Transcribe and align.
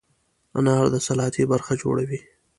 انار 0.57 0.85
د 0.93 0.95
سلاتې 1.07 1.43
برخه 1.51 1.73
جوړوي. 1.81 2.19